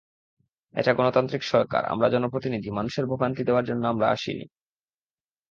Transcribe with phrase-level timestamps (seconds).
[0.75, 4.45] এটা গণতান্ত্রিক সরকার, আমরা জনপ্রতিনিধি, মানুষের ভোগান্তি দেওয়ার জন্য আমরা আসিনি।